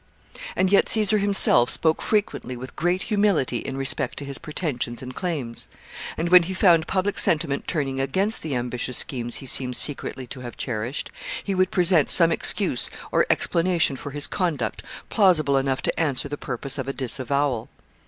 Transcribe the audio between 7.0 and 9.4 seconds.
sentiment turning against the ambitious schemes